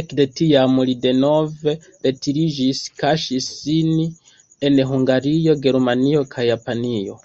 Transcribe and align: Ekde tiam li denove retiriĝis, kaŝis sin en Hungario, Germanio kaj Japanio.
Ekde 0.00 0.24
tiam 0.38 0.78
li 0.90 0.94
denove 1.02 1.74
retiriĝis, 2.06 2.80
kaŝis 3.02 3.50
sin 3.58 3.94
en 4.70 4.82
Hungario, 4.94 5.60
Germanio 5.68 6.28
kaj 6.36 6.50
Japanio. 6.54 7.24